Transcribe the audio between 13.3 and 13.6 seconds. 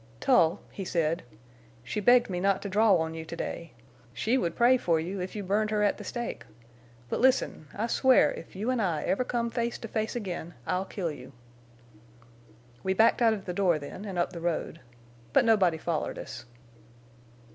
of the